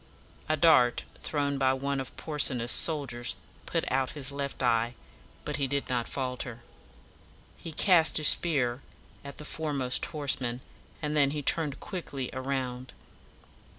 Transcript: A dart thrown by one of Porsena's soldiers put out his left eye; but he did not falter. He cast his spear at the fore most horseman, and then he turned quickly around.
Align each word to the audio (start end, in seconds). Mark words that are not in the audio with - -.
A 0.49 0.57
dart 0.57 1.03
thrown 1.19 1.59
by 1.59 1.73
one 1.73 1.99
of 1.99 2.17
Porsena's 2.17 2.71
soldiers 2.71 3.35
put 3.67 3.85
out 3.91 4.09
his 4.13 4.31
left 4.31 4.63
eye; 4.63 4.95
but 5.45 5.57
he 5.57 5.67
did 5.67 5.89
not 5.89 6.07
falter. 6.07 6.63
He 7.55 7.71
cast 7.71 8.17
his 8.17 8.29
spear 8.29 8.81
at 9.23 9.37
the 9.37 9.45
fore 9.45 9.73
most 9.73 10.03
horseman, 10.07 10.61
and 11.03 11.15
then 11.15 11.29
he 11.29 11.43
turned 11.43 11.79
quickly 11.79 12.31
around. 12.33 12.93